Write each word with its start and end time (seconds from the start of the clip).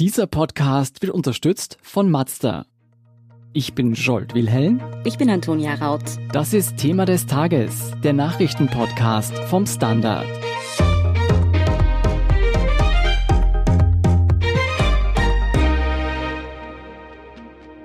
Dieser 0.00 0.26
Podcast 0.26 1.02
wird 1.02 1.12
unterstützt 1.12 1.76
von 1.82 2.10
Mazda. 2.10 2.64
Ich 3.52 3.74
bin 3.74 3.92
Jolt 3.92 4.32
Wilhelm. 4.32 4.80
Ich 5.04 5.18
bin 5.18 5.28
Antonia 5.28 5.74
Raut. 5.74 6.00
Das 6.32 6.54
ist 6.54 6.78
Thema 6.78 7.04
des 7.04 7.26
Tages, 7.26 7.92
der 8.02 8.14
Nachrichtenpodcast 8.14 9.34
vom 9.50 9.66
Standard. 9.66 10.24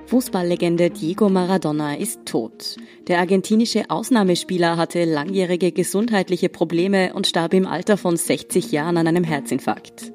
Fußballlegende 0.05 0.91
Diego 0.91 1.27
Maradona 1.27 1.95
ist 1.95 2.25
tot. 2.25 2.77
Der 3.09 3.19
argentinische 3.19 3.89
Ausnahmespieler 3.89 4.77
hatte 4.77 5.03
langjährige 5.03 5.73
gesundheitliche 5.73 6.47
Probleme 6.47 7.13
und 7.13 7.27
starb 7.27 7.53
im 7.53 7.67
Alter 7.67 7.97
von 7.97 8.15
60 8.15 8.71
Jahren 8.71 8.95
an 8.95 9.07
einem 9.07 9.25
Herzinfarkt. 9.25 10.13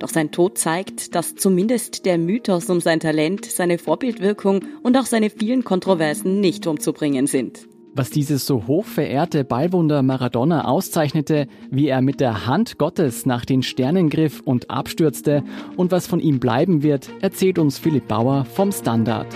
Doch 0.00 0.08
sein 0.08 0.30
Tod 0.30 0.56
zeigt, 0.56 1.14
dass 1.14 1.34
zumindest 1.34 2.06
der 2.06 2.16
Mythos 2.16 2.70
um 2.70 2.80
sein 2.80 3.00
Talent, 3.00 3.44
seine 3.44 3.76
Vorbildwirkung 3.76 4.64
und 4.82 4.96
auch 4.96 5.04
seine 5.04 5.28
vielen 5.28 5.62
Kontroversen 5.62 6.40
nicht 6.40 6.66
umzubringen 6.66 7.26
sind. 7.26 7.68
Was 7.92 8.08
dieses 8.08 8.46
so 8.46 8.66
hoch 8.66 8.86
verehrte 8.86 9.44
Ballwunder 9.44 10.02
Maradona 10.02 10.64
auszeichnete, 10.64 11.48
wie 11.70 11.88
er 11.88 12.00
mit 12.00 12.20
der 12.20 12.46
Hand 12.46 12.78
Gottes 12.78 13.26
nach 13.26 13.44
den 13.44 13.62
Sternen 13.62 14.08
griff 14.08 14.40
und 14.40 14.70
abstürzte 14.70 15.44
und 15.76 15.92
was 15.92 16.06
von 16.06 16.18
ihm 16.18 16.40
bleiben 16.40 16.82
wird, 16.82 17.10
erzählt 17.20 17.58
uns 17.58 17.78
Philipp 17.78 18.08
Bauer 18.08 18.46
vom 18.46 18.72
Standard. 18.72 19.26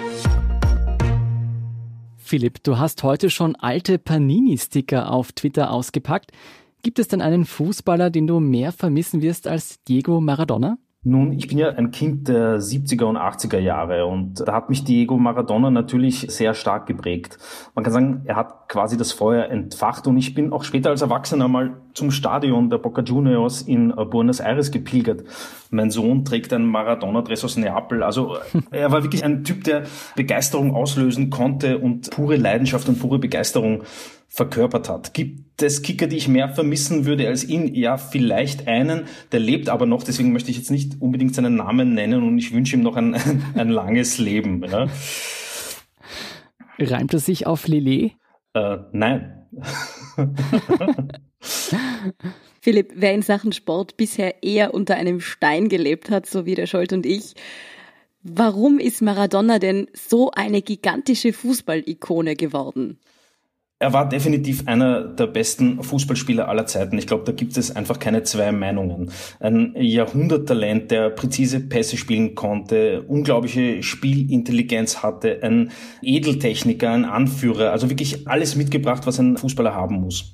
Philipp, 2.16 2.62
du 2.62 2.78
hast 2.78 3.02
heute 3.02 3.28
schon 3.28 3.54
alte 3.54 3.98
Panini-Sticker 3.98 5.10
auf 5.12 5.32
Twitter 5.32 5.70
ausgepackt. 5.70 6.32
Gibt 6.84 6.98
es 6.98 7.08
denn 7.08 7.22
einen 7.22 7.46
Fußballer, 7.46 8.10
den 8.10 8.26
du 8.26 8.40
mehr 8.40 8.70
vermissen 8.70 9.22
wirst 9.22 9.48
als 9.48 9.82
Diego 9.84 10.20
Maradona? 10.20 10.76
Nun, 11.02 11.32
ich 11.32 11.48
bin 11.48 11.56
ja 11.56 11.70
ein 11.70 11.92
Kind 11.92 12.28
der 12.28 12.60
70er 12.60 13.04
und 13.04 13.16
80er 13.16 13.58
Jahre 13.58 14.04
und 14.04 14.46
da 14.46 14.52
hat 14.52 14.68
mich 14.68 14.84
Diego 14.84 15.16
Maradona 15.16 15.70
natürlich 15.70 16.26
sehr 16.28 16.52
stark 16.52 16.84
geprägt. 16.86 17.38
Man 17.74 17.84
kann 17.84 17.92
sagen, 17.94 18.22
er 18.26 18.36
hat 18.36 18.68
quasi 18.68 18.98
das 18.98 19.12
Feuer 19.12 19.46
entfacht 19.46 20.06
und 20.06 20.18
ich 20.18 20.34
bin 20.34 20.52
auch 20.52 20.62
später 20.62 20.90
als 20.90 21.00
Erwachsener 21.00 21.48
mal 21.48 21.80
zum 21.94 22.10
Stadion 22.10 22.70
der 22.70 22.78
Boca 22.78 23.02
Juniors 23.02 23.62
in 23.62 23.88
Buenos 23.88 24.40
Aires 24.40 24.70
gepilgert. 24.70 25.24
Mein 25.70 25.90
Sohn 25.90 26.24
trägt 26.24 26.52
ein 26.52 26.66
Maradona-Dress 26.66 27.44
aus 27.44 27.56
Neapel. 27.56 28.02
Also 28.02 28.36
er 28.70 28.90
war 28.92 29.02
wirklich 29.02 29.24
ein 29.24 29.44
Typ, 29.44 29.64
der 29.64 29.84
Begeisterung 30.16 30.74
auslösen 30.74 31.30
konnte 31.30 31.78
und 31.78 32.10
pure 32.10 32.36
Leidenschaft 32.36 32.88
und 32.88 32.98
pure 32.98 33.18
Begeisterung 33.18 33.84
verkörpert 34.28 34.88
hat. 34.88 35.14
Gibt 35.14 35.62
es 35.62 35.82
Kicker, 35.82 36.08
die 36.08 36.16
ich 36.16 36.26
mehr 36.26 36.48
vermissen 36.48 37.06
würde 37.06 37.28
als 37.28 37.44
ihn? 37.44 37.72
Ja, 37.72 37.96
vielleicht 37.96 38.66
einen, 38.66 39.02
der 39.30 39.38
lebt 39.38 39.68
aber 39.68 39.86
noch, 39.86 40.02
deswegen 40.02 40.32
möchte 40.32 40.50
ich 40.50 40.56
jetzt 40.56 40.72
nicht 40.72 41.00
unbedingt 41.00 41.36
seinen 41.36 41.54
Namen 41.54 41.94
nennen 41.94 42.24
und 42.24 42.36
ich 42.36 42.52
wünsche 42.52 42.76
ihm 42.76 42.82
noch 42.82 42.96
ein, 42.96 43.14
ein 43.54 43.68
langes 43.68 44.18
Leben. 44.18 44.64
Ja. 44.64 44.88
Reimt 46.80 47.14
er 47.14 47.20
sich 47.20 47.46
auf 47.46 47.68
Lele? 47.68 48.10
Äh, 48.54 48.78
nein. 48.90 49.46
Philipp, 52.60 52.92
wer 52.96 53.12
in 53.12 53.22
Sachen 53.22 53.52
Sport 53.52 53.96
bisher 53.96 54.42
eher 54.42 54.74
unter 54.74 54.96
einem 54.96 55.20
Stein 55.20 55.68
gelebt 55.68 56.10
hat, 56.10 56.26
so 56.26 56.46
wie 56.46 56.54
der 56.54 56.66
Scholt 56.66 56.92
und 56.92 57.04
ich, 57.04 57.34
warum 58.22 58.78
ist 58.78 59.02
Maradona 59.02 59.58
denn 59.58 59.88
so 59.92 60.30
eine 60.30 60.62
gigantische 60.62 61.32
Fußballikone 61.32 62.36
geworden? 62.36 62.98
Er 63.80 63.92
war 63.92 64.08
definitiv 64.08 64.66
einer 64.66 65.02
der 65.02 65.26
besten 65.26 65.82
Fußballspieler 65.82 66.48
aller 66.48 66.64
Zeiten. 66.64 66.96
Ich 66.96 67.06
glaube, 67.06 67.24
da 67.24 67.32
gibt 67.32 67.54
es 67.56 67.74
einfach 67.74 67.98
keine 67.98 68.22
zwei 68.22 68.50
Meinungen. 68.50 69.10
Ein 69.40 69.74
Jahrhunderttalent, 69.76 70.90
der 70.90 71.10
präzise 71.10 71.60
Pässe 71.60 71.98
spielen 71.98 72.34
konnte, 72.34 73.02
unglaubliche 73.02 73.82
Spielintelligenz 73.82 75.02
hatte, 75.02 75.42
ein 75.42 75.72
Edeltechniker, 76.00 76.92
ein 76.92 77.04
Anführer, 77.04 77.72
also 77.72 77.90
wirklich 77.90 78.26
alles 78.26 78.56
mitgebracht, 78.56 79.06
was 79.06 79.18
ein 79.18 79.36
Fußballer 79.36 79.74
haben 79.74 79.96
muss. 79.96 80.33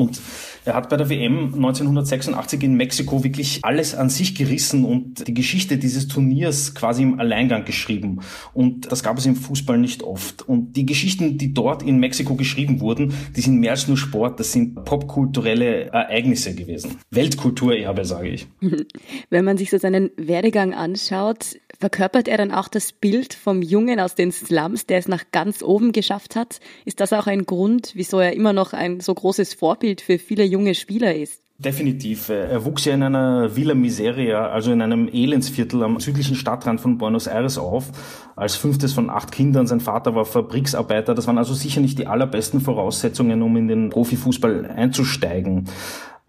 Und 0.00 0.20
er 0.64 0.74
hat 0.74 0.88
bei 0.88 0.96
der 0.96 1.08
WM 1.08 1.54
1986 1.54 2.62
in 2.62 2.74
Mexiko 2.74 3.24
wirklich 3.24 3.60
alles 3.62 3.94
an 3.94 4.10
sich 4.10 4.34
gerissen 4.34 4.84
und 4.84 5.26
die 5.26 5.34
Geschichte 5.34 5.78
dieses 5.78 6.08
Turniers 6.08 6.74
quasi 6.74 7.02
im 7.02 7.18
Alleingang 7.18 7.64
geschrieben. 7.64 8.20
Und 8.52 8.90
das 8.90 9.02
gab 9.02 9.18
es 9.18 9.26
im 9.26 9.36
Fußball 9.36 9.78
nicht 9.78 10.02
oft. 10.02 10.42
Und 10.42 10.76
die 10.76 10.86
Geschichten, 10.86 11.38
die 11.38 11.54
dort 11.54 11.82
in 11.82 11.98
Mexiko 11.98 12.34
geschrieben 12.34 12.80
wurden, 12.80 13.14
die 13.36 13.40
sind 13.40 13.58
mehr 13.58 13.72
als 13.72 13.88
nur 13.88 13.96
Sport, 13.96 14.40
das 14.40 14.52
sind 14.52 14.84
popkulturelle 14.84 15.86
Ereignisse 15.86 16.54
gewesen. 16.54 16.96
Weltkulturerbe, 17.10 18.04
sage 18.04 18.28
ich. 18.28 18.46
Wenn 19.30 19.44
man 19.44 19.56
sich 19.56 19.70
so 19.70 19.78
seinen 19.78 20.10
Werdegang 20.16 20.74
anschaut, 20.74 21.56
verkörpert 21.80 22.28
er 22.28 22.36
dann 22.36 22.52
auch 22.52 22.68
das 22.68 22.92
Bild 22.92 23.34
vom 23.34 23.62
Jungen 23.62 23.98
aus 23.98 24.14
den 24.14 24.30
Slums, 24.30 24.86
der 24.86 24.98
es 24.98 25.08
nach 25.08 25.24
ganz 25.32 25.62
oben 25.62 25.92
geschafft 25.92 26.36
hat? 26.36 26.60
Ist 26.84 27.00
das 27.00 27.12
auch 27.12 27.26
ein 27.26 27.46
Grund, 27.46 27.92
wieso 27.94 28.20
er 28.20 28.34
immer 28.34 28.52
noch 28.52 28.74
ein 28.74 29.00
so 29.00 29.14
großes 29.14 29.54
Vorbild 29.54 30.02
für 30.02 30.18
viele 30.18 30.44
junge 30.44 30.74
Spieler 30.74 31.14
ist. 31.14 31.42
Definitiv. 31.58 32.30
Er 32.30 32.64
wuchs 32.64 32.86
ja 32.86 32.94
in 32.94 33.02
einer 33.02 33.54
Villa 33.54 33.74
Miseria, 33.74 34.48
also 34.48 34.72
in 34.72 34.80
einem 34.80 35.08
Elendsviertel 35.12 35.82
am 35.82 36.00
südlichen 36.00 36.34
Stadtrand 36.34 36.80
von 36.80 36.96
Buenos 36.96 37.26
Aires 37.26 37.58
auf, 37.58 37.90
als 38.34 38.56
fünftes 38.56 38.94
von 38.94 39.10
acht 39.10 39.30
Kindern. 39.30 39.66
Sein 39.66 39.80
Vater 39.80 40.14
war 40.14 40.24
Fabriksarbeiter. 40.24 41.14
Das 41.14 41.26
waren 41.26 41.36
also 41.36 41.52
sicher 41.52 41.82
nicht 41.82 41.98
die 41.98 42.06
allerbesten 42.06 42.62
Voraussetzungen, 42.62 43.42
um 43.42 43.58
in 43.58 43.68
den 43.68 43.90
Profifußball 43.90 44.70
einzusteigen. 44.74 45.66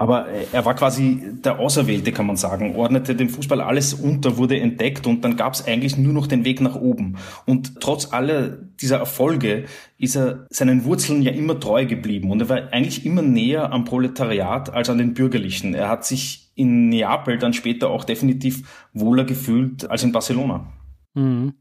Aber 0.02 0.26
er 0.52 0.66
war 0.66 0.74
quasi 0.74 1.22
der 1.46 1.60
Auserwählte, 1.60 2.12
kann 2.12 2.26
man 2.26 2.36
sagen, 2.36 2.76
ordnete 2.76 3.14
dem 3.16 3.30
Fußball 3.30 3.62
alles 3.62 3.94
unter, 3.94 4.36
wurde 4.38 4.60
entdeckt 4.60 5.06
und 5.06 5.24
dann 5.24 5.36
gab 5.36 5.54
es 5.54 5.68
eigentlich 5.68 5.96
nur 5.96 6.12
noch 6.12 6.26
den 6.26 6.44
Weg 6.44 6.60
nach 6.60 6.74
oben. 6.74 7.18
Und 7.46 7.80
trotz 7.82 8.12
aller 8.12 8.50
dieser 8.50 8.98
Erfolge 8.98 9.66
ist 10.00 10.16
er 10.16 10.48
seinen 10.50 10.86
Wurzeln 10.86 11.22
ja 11.22 11.32
immer 11.32 11.60
treu 11.60 11.86
geblieben 11.86 12.32
und 12.32 12.42
er 12.42 12.50
war 12.50 12.74
eigentlich 12.74 13.06
immer 13.06 13.22
näher 13.22 13.72
am 13.72 13.86
Proletariat 13.86 14.74
als 14.74 14.90
an 14.90 14.98
den 14.98 15.14
Bürgerlichen. 15.14 15.76
Er 15.76 15.88
hat 15.88 16.04
sich 16.04 16.52
in 16.56 16.90
Neapel 16.90 17.38
dann 17.38 17.54
später 17.54 17.92
auch 17.92 18.04
definitiv 18.04 18.88
wohler 18.94 19.24
gefühlt 19.24 19.88
als 19.88 20.02
in 20.02 20.12
Barcelona. 20.12 20.66
Mhm. 21.14 21.54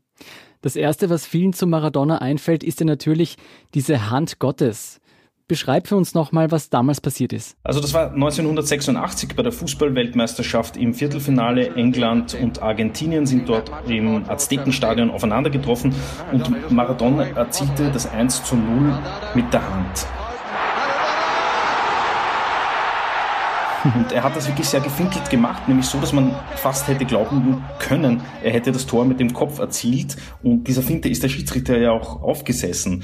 Das 0.63 0.77
Erste, 0.77 1.11
was 1.11 1.27
vielen 1.27 1.53
zu 1.53 1.67
Maradona 1.67 2.19
einfällt, 2.23 2.65
ist 2.65 2.81
ja 2.81 2.87
natürlich 2.87 3.37
diese 3.75 4.09
Hand 4.09 4.39
Gottes. 4.39 5.00
Beschreib 5.51 5.89
für 5.89 5.97
uns 5.97 6.15
nochmal, 6.15 6.53
was 6.53 6.71
damals 6.71 7.01
passiert 7.01 7.33
ist. 7.33 7.57
Also 7.65 7.81
das 7.81 7.93
war 7.93 8.13
1986 8.13 9.35
bei 9.35 9.43
der 9.43 9.51
Fußballweltmeisterschaft 9.51 10.77
im 10.77 10.95
Viertelfinale. 10.95 11.75
England 11.75 12.37
und 12.41 12.63
Argentinien 12.63 13.27
sind 13.27 13.49
dort 13.49 13.69
im 13.89 14.31
Aztekenstadion 14.31 15.11
aufeinander 15.11 15.51
getroffen 15.51 15.93
und 16.31 16.71
Maradona 16.71 17.31
erzielte 17.31 17.91
das 17.91 18.09
1 18.09 18.45
zu 18.45 18.55
0 18.55 18.97
mit 19.35 19.53
der 19.53 19.69
Hand. 19.69 20.07
Und 23.83 24.13
er 24.13 24.23
hat 24.23 24.37
das 24.37 24.47
wirklich 24.47 24.69
sehr 24.69 24.81
gefinkelt 24.81 25.29
gemacht, 25.31 25.67
nämlich 25.67 25.87
so, 25.87 25.99
dass 25.99 26.13
man 26.13 26.37
fast 26.55 26.87
hätte 26.87 27.05
glauben 27.07 27.65
können, 27.81 28.23
er 28.45 28.53
hätte 28.53 28.71
das 28.71 28.87
Tor 28.87 29.05
mit 29.05 29.19
dem 29.19 29.33
Kopf 29.33 29.59
erzielt. 29.59 30.17
Und 30.45 30.69
dieser 30.69 30.83
Finte 30.83 31.09
ist 31.09 31.25
der 31.25 31.29
Schiedsrichter 31.29 31.77
ja 31.77 31.91
auch 31.91 32.23
aufgesessen. 32.23 33.03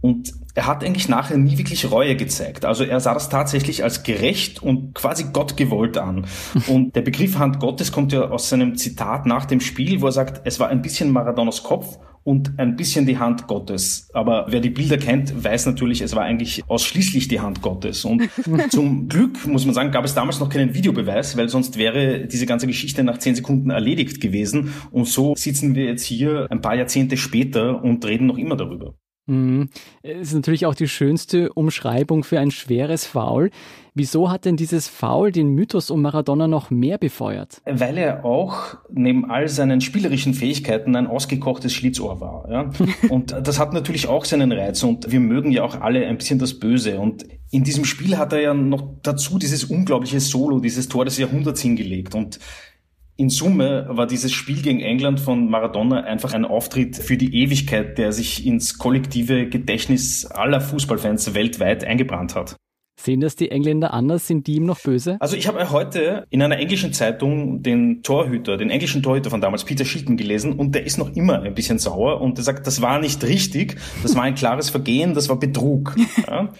Und 0.00 0.43
er 0.54 0.66
hat 0.66 0.84
eigentlich 0.84 1.08
nachher 1.08 1.36
nie 1.36 1.58
wirklich 1.58 1.90
Reue 1.90 2.16
gezeigt. 2.16 2.64
Also 2.64 2.84
er 2.84 3.00
sah 3.00 3.14
das 3.14 3.28
tatsächlich 3.28 3.82
als 3.82 4.02
gerecht 4.02 4.62
und 4.62 4.94
quasi 4.94 5.26
Gott 5.32 5.56
gewollt 5.56 5.98
an. 5.98 6.26
Und 6.68 6.94
der 6.94 7.02
Begriff 7.02 7.38
Hand 7.38 7.60
Gottes 7.60 7.92
kommt 7.92 8.12
ja 8.12 8.28
aus 8.28 8.48
seinem 8.48 8.76
Zitat 8.76 9.26
nach 9.26 9.44
dem 9.44 9.60
Spiel, 9.60 10.00
wo 10.00 10.06
er 10.06 10.12
sagt, 10.12 10.42
es 10.44 10.60
war 10.60 10.68
ein 10.68 10.82
bisschen 10.82 11.10
Maradonas 11.10 11.62
Kopf 11.62 11.98
und 12.22 12.58
ein 12.58 12.74
bisschen 12.76 13.04
die 13.04 13.18
Hand 13.18 13.46
Gottes. 13.46 14.08
Aber 14.14 14.46
wer 14.48 14.60
die 14.60 14.70
Bilder 14.70 14.96
kennt, 14.96 15.44
weiß 15.44 15.66
natürlich, 15.66 16.00
es 16.00 16.16
war 16.16 16.22
eigentlich 16.22 16.64
ausschließlich 16.66 17.28
die 17.28 17.40
Hand 17.40 17.60
Gottes. 17.60 18.04
Und 18.04 18.30
zum 18.70 19.08
Glück, 19.08 19.46
muss 19.46 19.66
man 19.66 19.74
sagen, 19.74 19.90
gab 19.90 20.04
es 20.04 20.14
damals 20.14 20.40
noch 20.40 20.48
keinen 20.48 20.74
Videobeweis, 20.74 21.36
weil 21.36 21.48
sonst 21.48 21.76
wäre 21.76 22.26
diese 22.26 22.46
ganze 22.46 22.66
Geschichte 22.66 23.04
nach 23.04 23.18
zehn 23.18 23.34
Sekunden 23.34 23.70
erledigt 23.70 24.20
gewesen. 24.20 24.72
Und 24.90 25.06
so 25.06 25.34
sitzen 25.36 25.74
wir 25.74 25.84
jetzt 25.84 26.04
hier 26.04 26.46
ein 26.50 26.62
paar 26.62 26.74
Jahrzehnte 26.74 27.16
später 27.16 27.82
und 27.82 28.04
reden 28.06 28.26
noch 28.26 28.38
immer 28.38 28.56
darüber. 28.56 28.94
Mhm. 29.26 29.70
Es 30.02 30.28
ist 30.28 30.34
natürlich 30.34 30.66
auch 30.66 30.74
die 30.74 30.88
schönste 30.88 31.52
Umschreibung 31.52 32.24
für 32.24 32.38
ein 32.38 32.50
schweres 32.50 33.06
Foul. 33.06 33.50
Wieso 33.94 34.30
hat 34.30 34.44
denn 34.44 34.56
dieses 34.56 34.88
Foul 34.88 35.30
den 35.30 35.50
Mythos 35.50 35.90
um 35.90 36.02
Maradona 36.02 36.48
noch 36.48 36.70
mehr 36.70 36.98
befeuert? 36.98 37.62
Weil 37.64 37.96
er 37.96 38.24
auch 38.24 38.76
neben 38.92 39.30
all 39.30 39.48
seinen 39.48 39.80
spielerischen 39.80 40.34
Fähigkeiten 40.34 40.96
ein 40.96 41.06
ausgekochtes 41.06 41.72
Schlitzohr 41.72 42.20
war. 42.20 42.50
Ja? 42.50 42.70
Und 43.08 43.30
das 43.30 43.58
hat 43.58 43.72
natürlich 43.72 44.08
auch 44.08 44.24
seinen 44.24 44.52
Reiz 44.52 44.82
und 44.82 45.10
wir 45.10 45.20
mögen 45.20 45.52
ja 45.52 45.62
auch 45.62 45.80
alle 45.80 46.06
ein 46.06 46.18
bisschen 46.18 46.38
das 46.38 46.58
Böse. 46.58 46.98
Und 46.98 47.24
in 47.50 47.62
diesem 47.62 47.84
Spiel 47.84 48.18
hat 48.18 48.32
er 48.32 48.40
ja 48.40 48.54
noch 48.54 48.96
dazu 49.02 49.38
dieses 49.38 49.64
unglaubliche 49.64 50.20
Solo, 50.20 50.58
dieses 50.58 50.88
Tor 50.88 51.04
des 51.04 51.18
Jahrhunderts 51.18 51.60
hingelegt. 51.60 52.14
Und 52.14 52.40
in 53.16 53.30
Summe 53.30 53.86
war 53.88 54.06
dieses 54.06 54.32
Spiel 54.32 54.60
gegen 54.62 54.80
England 54.80 55.20
von 55.20 55.48
Maradona 55.48 56.02
einfach 56.02 56.34
ein 56.34 56.44
Auftritt 56.44 56.96
für 56.96 57.16
die 57.16 57.42
Ewigkeit, 57.42 57.96
der 57.96 58.12
sich 58.12 58.44
ins 58.44 58.78
kollektive 58.78 59.48
Gedächtnis 59.48 60.26
aller 60.26 60.60
Fußballfans 60.60 61.34
weltweit 61.34 61.84
eingebrannt 61.84 62.34
hat. 62.34 62.56
Sehen 63.00 63.20
das 63.20 63.36
die 63.36 63.50
Engländer 63.50 63.92
anders? 63.92 64.26
Sind 64.26 64.46
die 64.46 64.54
ihm 64.54 64.66
noch 64.66 64.80
böse? 64.80 65.16
Also 65.20 65.36
ich 65.36 65.46
habe 65.46 65.70
heute 65.70 66.26
in 66.30 66.42
einer 66.42 66.58
englischen 66.58 66.92
Zeitung 66.92 67.62
den 67.62 68.02
Torhüter, 68.02 68.56
den 68.56 68.70
englischen 68.70 69.02
Torhüter 69.02 69.30
von 69.30 69.40
damals, 69.40 69.64
Peter 69.64 69.84
Shilton, 69.84 70.16
gelesen 70.16 70.54
und 70.54 70.74
der 70.74 70.86
ist 70.86 70.96
noch 70.96 71.14
immer 71.14 71.42
ein 71.42 71.54
bisschen 71.54 71.78
sauer 71.78 72.20
und 72.20 72.38
der 72.38 72.44
sagt, 72.44 72.66
das 72.66 72.80
war 72.82 73.00
nicht 73.00 73.22
richtig, 73.24 73.76
das 74.02 74.14
war 74.14 74.22
ein 74.22 74.36
klares 74.36 74.70
Vergehen, 74.70 75.14
das 75.14 75.28
war 75.28 75.38
Betrug. 75.38 75.94
Ja? 76.26 76.52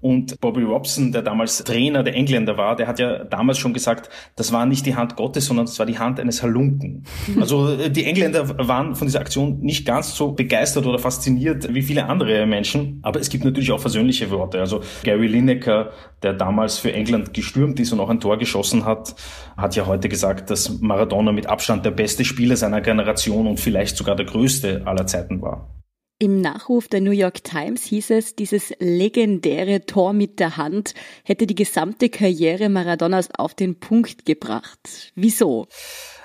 Und 0.00 0.40
Bobby 0.40 0.62
Robson, 0.62 1.12
der 1.12 1.20
damals 1.22 1.62
Trainer 1.62 2.02
der 2.02 2.14
Engländer 2.14 2.56
war, 2.56 2.74
der 2.74 2.86
hat 2.86 2.98
ja 2.98 3.24
damals 3.24 3.58
schon 3.58 3.74
gesagt, 3.74 4.08
das 4.34 4.50
war 4.50 4.64
nicht 4.64 4.86
die 4.86 4.96
Hand 4.96 5.16
Gottes, 5.16 5.44
sondern 5.44 5.66
das 5.66 5.78
war 5.78 5.84
die 5.84 5.98
Hand 5.98 6.18
eines 6.18 6.42
Halunken. 6.42 7.04
Also 7.40 7.72
äh, 7.72 7.90
die 7.90 8.04
Engländer 8.04 8.58
waren 8.66 8.94
von 8.94 9.06
dieser 9.06 9.20
Aktion 9.20 9.60
nicht 9.60 9.86
ganz 9.86 10.14
so 10.14 10.32
begeistert 10.32 10.86
oder 10.86 10.98
fasziniert 10.98 11.72
wie 11.72 11.82
viele 11.82 12.06
andere 12.06 12.46
Menschen. 12.46 13.00
Aber 13.02 13.18
es 13.20 13.28
gibt 13.28 13.44
natürlich 13.44 13.72
auch 13.72 13.80
versöhnliche 13.80 14.30
Worte. 14.30 14.60
Also 14.60 14.82
Gary 15.04 15.26
Lineker, 15.26 15.90
der 16.22 16.34
damals 16.34 16.78
für 16.78 16.92
England 16.92 17.32
gestürmt 17.32 17.80
ist 17.80 17.92
und 17.92 18.00
auch 18.00 18.10
ein 18.10 18.20
Tor 18.20 18.38
geschossen 18.38 18.84
hat, 18.84 19.14
hat 19.56 19.74
ja 19.76 19.86
heute 19.86 20.08
gesagt, 20.08 20.50
dass 20.50 20.80
Maradona 20.80 21.32
mit 21.32 21.46
Abstand 21.46 21.84
der 21.84 21.92
beste 21.92 22.24
Spieler 22.24 22.56
seiner 22.56 22.80
Generation 22.80 23.46
und 23.46 23.58
vielleicht 23.58 23.96
sogar 23.96 24.16
der 24.16 24.26
größte 24.26 24.82
aller 24.84 25.06
Zeiten 25.06 25.40
war. 25.40 25.79
Im 26.22 26.42
Nachruf 26.42 26.86
der 26.86 27.00
New 27.00 27.12
York 27.12 27.44
Times 27.44 27.82
hieß 27.84 28.10
es, 28.10 28.36
dieses 28.36 28.74
legendäre 28.78 29.86
Tor 29.86 30.12
mit 30.12 30.38
der 30.38 30.58
Hand 30.58 30.92
hätte 31.24 31.46
die 31.46 31.54
gesamte 31.54 32.10
Karriere 32.10 32.68
Maradonas 32.68 33.30
auf 33.34 33.54
den 33.54 33.80
Punkt 33.80 34.26
gebracht. 34.26 35.12
Wieso? 35.14 35.66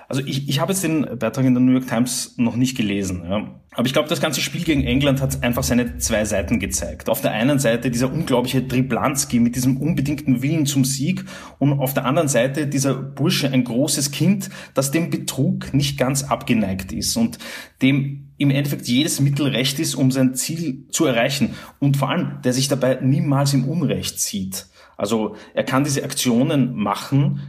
Also 0.07 0.22
ich, 0.25 0.48
ich 0.48 0.60
habe 0.60 0.72
jetzt 0.72 0.84
den 0.84 1.02
Beitrag 1.18 1.46
in 1.46 1.54
der 1.54 1.63
New 1.63 1.72
York 1.74 1.88
Times 1.88 2.36
noch 2.38 2.56
nicht 2.56 2.78
gelesen. 2.78 3.24
Ja. 3.28 3.60
Aber 3.72 3.88
ich 3.88 3.94
glaube, 3.94 4.07
das 4.07 4.22
ganze 4.22 4.40
Spiel 4.40 4.63
gegen 4.63 4.84
England 4.84 5.22
hat 5.22 5.44
einfach 5.44 5.63
seine 5.63 5.98
zwei 5.98 6.24
Seiten 6.24 6.60
gezeigt. 6.60 7.10
Auf 7.10 7.22
der 7.22 7.31
einen 7.31 7.60
Seite 7.60 7.92
dieser 7.92 8.12
unglaubliche 8.12 8.66
Triplanski 8.66 9.40
mit 9.40 9.56
diesem 9.56 9.78
unbedingten 9.78 10.42
Willen 10.42 10.66
zum 10.66 10.86
Sieg 10.86 11.25
und 11.60 11.80
auf 11.80 11.94
der 11.94 12.06
anderen 12.06 12.30
Seite 12.30 12.68
dieser 12.68 12.94
Bursche, 12.94 13.52
ein 13.52 13.63
großes 13.63 14.12
Kind, 14.12 14.50
das 14.74 14.92
dem 14.92 15.10
Betrug 15.10 15.74
nicht 15.74 15.98
ganz 15.98 16.24
abgeneigt 16.24 16.94
ist 16.94 17.18
und 17.18 17.38
dem 17.81 18.30
im 18.38 18.50
Endeffekt 18.50 18.88
jedes 18.88 19.19
Mittel 19.19 19.48
recht 19.48 19.80
ist, 19.80 19.96
um 19.96 20.12
sein 20.12 20.36
Ziel 20.36 20.86
zu 20.90 21.06
erreichen 21.06 21.56
und 21.80 21.98
vor 21.98 22.10
allem, 22.10 22.42
der 22.44 22.54
sich 22.54 22.68
dabei 22.68 23.00
niemals 23.02 23.54
im 23.54 23.66
Unrecht 23.66 24.19
sieht. 24.19 24.68
Also 24.98 25.36
er 25.54 25.63
kann 25.63 25.84
diese 25.84 26.04
Aktionen 26.04 26.75
machen, 26.75 27.42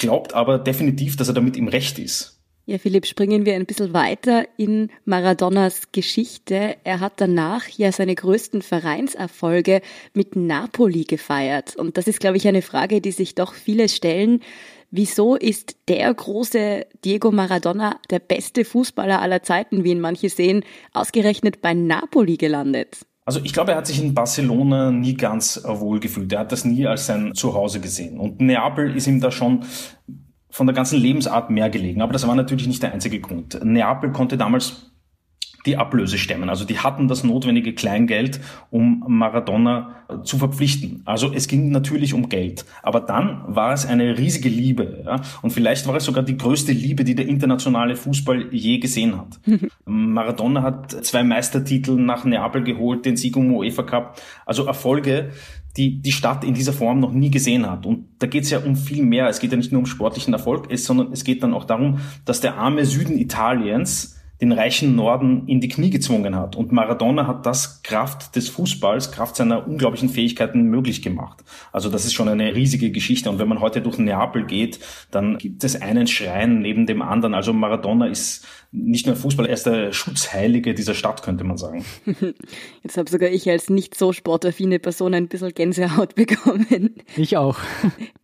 glaubt 0.00 0.34
aber 0.34 0.58
definitiv, 0.58 1.16
dass 1.16 1.28
er 1.28 1.34
damit 1.34 1.56
im 1.56 1.68
Recht 1.68 1.98
ist. 1.98 2.40
Ja, 2.66 2.78
Philipp, 2.78 3.06
springen 3.06 3.46
wir 3.46 3.54
ein 3.54 3.66
bisschen 3.66 3.92
weiter 3.92 4.46
in 4.56 4.90
Maradonas 5.04 5.92
Geschichte. 5.92 6.76
Er 6.84 7.00
hat 7.00 7.14
danach 7.16 7.68
ja 7.68 7.90
seine 7.90 8.14
größten 8.14 8.62
Vereinserfolge 8.62 9.80
mit 10.14 10.36
Napoli 10.36 11.04
gefeiert. 11.04 11.74
Und 11.76 11.96
das 11.96 12.06
ist, 12.06 12.20
glaube 12.20 12.36
ich, 12.36 12.46
eine 12.46 12.62
Frage, 12.62 13.00
die 13.00 13.12
sich 13.12 13.34
doch 13.34 13.54
viele 13.54 13.88
stellen. 13.88 14.40
Wieso 14.90 15.36
ist 15.36 15.76
der 15.88 16.12
große 16.14 16.86
Diego 17.04 17.30
Maradona 17.30 17.98
der 18.08 18.20
beste 18.20 18.64
Fußballer 18.64 19.20
aller 19.20 19.42
Zeiten, 19.42 19.84
wie 19.84 19.90
ihn 19.90 20.00
manche 20.00 20.28
sehen, 20.28 20.64
ausgerechnet 20.92 21.60
bei 21.60 21.74
Napoli 21.74 22.36
gelandet? 22.36 22.98
Also 23.30 23.42
ich 23.44 23.52
glaube, 23.52 23.70
er 23.70 23.76
hat 23.76 23.86
sich 23.86 24.02
in 24.02 24.12
Barcelona 24.12 24.90
nie 24.90 25.14
ganz 25.14 25.62
wohl 25.64 26.00
gefühlt. 26.00 26.32
Er 26.32 26.40
hat 26.40 26.50
das 26.50 26.64
nie 26.64 26.84
als 26.88 27.06
sein 27.06 27.32
Zuhause 27.32 27.78
gesehen. 27.78 28.18
Und 28.18 28.40
Neapel 28.40 28.96
ist 28.96 29.06
ihm 29.06 29.20
da 29.20 29.30
schon 29.30 29.64
von 30.50 30.66
der 30.66 30.74
ganzen 30.74 30.98
Lebensart 30.98 31.48
mehr 31.48 31.70
gelegen. 31.70 32.02
Aber 32.02 32.12
das 32.12 32.26
war 32.26 32.34
natürlich 32.34 32.66
nicht 32.66 32.82
der 32.82 32.92
einzige 32.92 33.20
Grund. 33.20 33.64
Neapel 33.64 34.10
konnte 34.10 34.36
damals 34.36 34.89
die 35.66 35.76
Ablöse 35.76 36.18
stemmen. 36.18 36.48
Also 36.48 36.64
die 36.64 36.78
hatten 36.78 37.08
das 37.08 37.24
notwendige 37.24 37.74
Kleingeld, 37.74 38.40
um 38.70 39.04
Maradona 39.06 39.96
äh, 40.08 40.22
zu 40.22 40.38
verpflichten. 40.38 41.02
Also 41.04 41.32
es 41.32 41.48
ging 41.48 41.70
natürlich 41.70 42.14
um 42.14 42.28
Geld. 42.28 42.64
Aber 42.82 43.00
dann 43.00 43.42
war 43.46 43.72
es 43.72 43.86
eine 43.86 44.16
riesige 44.16 44.48
Liebe. 44.48 45.02
Ja? 45.04 45.20
Und 45.42 45.50
vielleicht 45.50 45.86
war 45.86 45.96
es 45.96 46.04
sogar 46.04 46.22
die 46.22 46.36
größte 46.36 46.72
Liebe, 46.72 47.04
die 47.04 47.14
der 47.14 47.28
internationale 47.28 47.96
Fußball 47.96 48.48
je 48.52 48.78
gesehen 48.78 49.18
hat. 49.18 49.40
Maradona 49.84 50.62
hat 50.62 50.92
zwei 51.04 51.22
Meistertitel 51.22 51.92
nach 51.92 52.24
Neapel 52.24 52.64
geholt, 52.64 53.04
den 53.04 53.16
Sieg 53.16 53.36
um 53.36 53.52
UEFA 53.54 53.82
Cup. 53.82 54.20
Also 54.46 54.64
Erfolge, 54.66 55.30
die 55.76 56.00
die 56.00 56.12
Stadt 56.12 56.42
in 56.42 56.54
dieser 56.54 56.72
Form 56.72 57.00
noch 57.00 57.12
nie 57.12 57.30
gesehen 57.30 57.70
hat. 57.70 57.86
Und 57.86 58.06
da 58.18 58.26
geht 58.26 58.44
es 58.44 58.50
ja 58.50 58.58
um 58.58 58.76
viel 58.76 59.04
mehr. 59.04 59.28
Es 59.28 59.40
geht 59.40 59.52
ja 59.52 59.56
nicht 59.56 59.72
nur 59.72 59.80
um 59.80 59.86
sportlichen 59.86 60.32
Erfolg, 60.32 60.68
sondern 60.78 61.12
es 61.12 61.22
geht 61.22 61.42
dann 61.42 61.54
auch 61.54 61.64
darum, 61.64 62.00
dass 62.24 62.40
der 62.40 62.56
arme 62.56 62.84
Süden 62.84 63.18
Italiens 63.18 64.19
den 64.40 64.52
reichen 64.52 64.96
Norden 64.96 65.46
in 65.46 65.60
die 65.60 65.68
Knie 65.68 65.90
gezwungen 65.90 66.34
hat. 66.34 66.56
Und 66.56 66.72
Maradona 66.72 67.26
hat 67.26 67.44
das 67.44 67.82
Kraft 67.82 68.36
des 68.36 68.48
Fußballs, 68.48 69.12
Kraft 69.12 69.36
seiner 69.36 69.66
unglaublichen 69.66 70.08
Fähigkeiten 70.08 70.62
möglich 70.62 71.02
gemacht. 71.02 71.44
Also 71.72 71.90
das 71.90 72.06
ist 72.06 72.14
schon 72.14 72.28
eine 72.28 72.54
riesige 72.54 72.90
Geschichte. 72.90 73.28
Und 73.28 73.38
wenn 73.38 73.48
man 73.48 73.60
heute 73.60 73.82
durch 73.82 73.98
Neapel 73.98 74.46
geht, 74.46 74.80
dann 75.10 75.36
gibt 75.36 75.62
es 75.62 75.80
einen 75.80 76.06
Schrein 76.06 76.60
neben 76.60 76.86
dem 76.86 77.02
anderen. 77.02 77.34
Also 77.34 77.52
Maradona 77.52 78.06
ist 78.06 78.46
nicht 78.72 79.06
nur 79.06 79.16
Fußball, 79.16 79.46
er 79.46 79.54
ist 79.54 79.66
der 79.66 79.92
Schutzheilige 79.92 80.74
dieser 80.74 80.94
Stadt, 80.94 81.22
könnte 81.22 81.44
man 81.44 81.58
sagen. 81.58 81.84
Jetzt 82.82 82.96
habe 82.96 83.10
sogar 83.10 83.28
ich 83.28 83.50
als 83.50 83.68
nicht 83.68 83.94
so 83.94 84.12
sportaffine 84.12 84.78
Person 84.78 85.12
ein 85.12 85.28
bisschen 85.28 85.52
Gänsehaut 85.52 86.14
bekommen. 86.14 86.94
Ich 87.16 87.36
auch. 87.36 87.58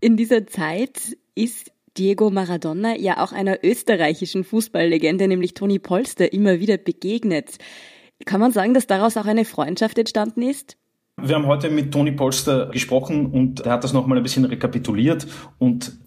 In 0.00 0.16
dieser 0.16 0.46
Zeit 0.46 1.16
ist 1.34 1.72
Diego 1.98 2.30
Maradona 2.30 2.96
ja 2.96 3.22
auch 3.22 3.32
einer 3.32 3.64
österreichischen 3.64 4.44
Fußballlegende, 4.44 5.28
nämlich 5.28 5.54
Toni 5.54 5.78
Polster, 5.78 6.32
immer 6.32 6.60
wieder 6.60 6.76
begegnet. 6.78 7.58
Kann 8.24 8.40
man 8.40 8.52
sagen, 8.52 8.74
dass 8.74 8.86
daraus 8.86 9.16
auch 9.16 9.26
eine 9.26 9.44
Freundschaft 9.44 9.98
entstanden 9.98 10.42
ist? 10.42 10.76
Wir 11.20 11.34
haben 11.34 11.46
heute 11.46 11.70
mit 11.70 11.92
Toni 11.92 12.12
Polster 12.12 12.66
gesprochen 12.66 13.26
und 13.26 13.60
er 13.60 13.72
hat 13.72 13.84
das 13.84 13.92
nochmal 13.92 14.18
ein 14.18 14.22
bisschen 14.22 14.44
rekapituliert 14.44 15.26
und 15.58 15.98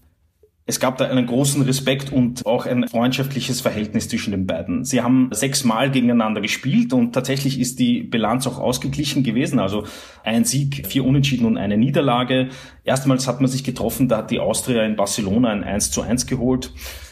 es 0.70 0.80
gab 0.80 1.00
da 1.00 1.06
einen 1.06 1.26
großen 1.26 1.64
Respekt 1.64 2.14
und 2.14 2.46
auch 2.46 2.68
ein 2.68 2.88
freundschaftliches 2.88 3.60
Verhältnis 3.60 4.08
zwischen 4.08 4.30
den 4.30 4.46
beiden. 4.46 4.86
Sie 4.86 5.02
haben 5.02 5.30
sechsmal 5.32 5.90
gegeneinander 5.90 6.42
gespielt 6.42 6.94
und 6.94 7.12
tatsächlich 7.12 7.60
ist 7.60 7.80
die 7.80 8.04
Bilanz 8.04 8.46
auch 8.46 8.60
ausgeglichen 8.60 9.24
gewesen. 9.24 9.58
Also 9.58 9.86
ein 10.24 10.46
Sieg, 10.46 10.86
vier 10.86 11.06
Unentschieden 11.06 11.48
und 11.48 11.58
eine 11.58 11.76
Niederlage. 11.76 12.50
Erstmals 12.84 13.28
hat 13.28 13.42
man 13.42 13.50
sich 13.50 13.64
getroffen, 13.64 14.08
da 14.10 14.18
hat 14.18 14.30
die 14.30 14.40
Austria 14.40 14.84
in 14.84 14.96
Barcelona 14.96 15.50
ein 15.50 15.64
1 15.64 15.90
zu 15.90 16.04
1 16.04 16.28
geholt. 16.28 16.72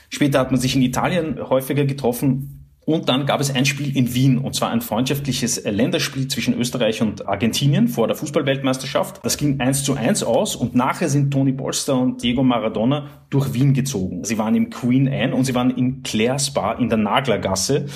Später 0.09 0.38
hat 0.38 0.51
man 0.51 0.59
sich 0.59 0.75
in 0.75 0.83
Italien 0.83 1.39
häufiger 1.50 1.86
getroffen. 1.86 2.66
Und 2.87 3.09
dann 3.09 3.25
gab 3.25 3.41
es 3.41 3.53
ein 3.53 3.65
Spiel 3.65 3.97
in 3.97 4.13
Wien, 4.13 4.37
und 4.37 4.55
zwar 4.55 4.69
ein 4.69 4.79
freundschaftliches 4.79 5.61
Länderspiel 5.65 6.29
zwischen 6.29 6.57
Österreich 6.57 7.01
und 7.01 7.27
Argentinien 7.27 7.89
vor 7.89 8.07
der 8.07 8.15
Fußballweltmeisterschaft. 8.15 9.19
Das 9.25 9.35
ging 9.35 9.59
eins 9.59 9.83
zu 9.83 9.95
eins 9.95 10.23
aus 10.23 10.55
und 10.55 10.73
nachher 10.73 11.09
sind 11.09 11.29
Toni 11.29 11.51
Polster 11.51 11.97
und 11.97 12.23
Diego 12.23 12.43
Maradona 12.43 13.25
durch 13.29 13.53
Wien 13.53 13.73
gezogen. 13.73 14.23
Sie 14.23 14.37
waren 14.37 14.55
im 14.55 14.69
Queen 14.69 15.09
Anne 15.09 15.35
und 15.35 15.43
sie 15.43 15.53
waren 15.53 15.71
in 15.71 16.01
Claire's 16.01 16.51
Bar 16.51 16.79
in 16.79 16.87
der 16.87 16.97
Naglergasse. 16.97 17.87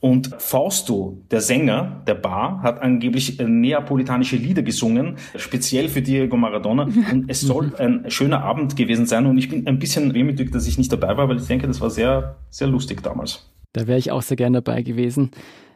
Und 0.00 0.34
Fausto, 0.38 1.22
der 1.30 1.42
Sänger 1.42 2.02
der 2.08 2.14
Bar, 2.14 2.60
hat 2.64 2.82
angeblich 2.82 3.38
neapolitanische 3.38 4.34
Lieder 4.34 4.62
gesungen, 4.62 5.14
speziell 5.36 5.88
für 5.88 6.02
Diego 6.02 6.36
Maradona. 6.36 6.88
Und 7.12 7.26
es 7.28 7.40
soll 7.40 7.76
ein 7.76 8.10
schöner 8.10 8.42
Abend 8.42 8.74
gewesen 8.74 9.06
sein. 9.06 9.26
Und 9.26 9.38
ich 9.38 9.48
bin 9.48 9.68
ein 9.68 9.78
bisschen 9.78 10.12
wehmütig, 10.12 10.50
dass 10.50 10.66
ich 10.66 10.76
nicht 10.76 10.90
dabei 10.90 11.16
war, 11.16 11.28
weil 11.28 11.36
ich 11.36 11.46
denke, 11.46 11.68
das 11.68 11.80
war 11.80 11.90
sehr, 11.90 12.34
sehr 12.50 12.66
lustig 12.66 13.00
damals. 13.04 13.48
Da 13.72 13.86
wäre 13.86 13.98
ich 13.98 14.10
auch 14.10 14.22
sehr 14.22 14.36
gern 14.36 14.52
dabei 14.52 14.82
gewesen. 14.82 15.30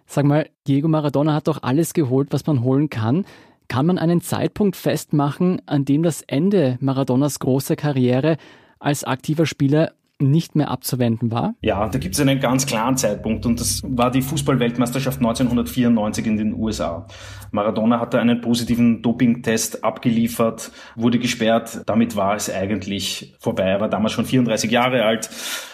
Sag 0.06 0.24
mal, 0.24 0.48
Diego 0.66 0.88
Maradona 0.88 1.34
hat 1.34 1.48
doch 1.48 1.62
alles 1.62 1.94
geholt, 1.94 2.28
was 2.32 2.46
man 2.46 2.62
holen 2.62 2.90
kann. 2.90 3.24
Kann 3.68 3.86
man 3.86 3.98
einen 3.98 4.20
Zeitpunkt 4.20 4.76
festmachen, 4.76 5.62
an 5.66 5.84
dem 5.84 6.02
das 6.02 6.22
Ende 6.22 6.76
Maradonas 6.80 7.38
großer 7.38 7.76
Karriere 7.76 8.36
als 8.78 9.04
aktiver 9.04 9.46
Spieler 9.46 9.92
nicht 10.30 10.54
mehr 10.54 10.70
abzuwenden 10.70 11.30
war? 11.30 11.54
Ja, 11.60 11.88
da 11.88 11.98
gibt 11.98 12.14
es 12.14 12.20
einen 12.20 12.40
ganz 12.40 12.66
klaren 12.66 12.96
Zeitpunkt 12.96 13.46
und 13.46 13.60
das 13.60 13.82
war 13.84 14.10
die 14.10 14.22
Fußballweltmeisterschaft 14.22 15.18
1994 15.18 16.26
in 16.26 16.36
den 16.36 16.54
USA. 16.54 17.06
Maradona 17.50 18.00
hatte 18.00 18.18
einen 18.18 18.40
positiven 18.40 19.00
Dopingtest 19.00 19.84
abgeliefert, 19.84 20.72
wurde 20.96 21.18
gesperrt, 21.18 21.82
damit 21.86 22.16
war 22.16 22.34
es 22.34 22.52
eigentlich 22.52 23.36
vorbei. 23.38 23.64
Er 23.64 23.80
war 23.80 23.88
damals 23.88 24.12
schon 24.12 24.24
34 24.24 24.70
Jahre 24.70 25.04
alt. 25.04 25.30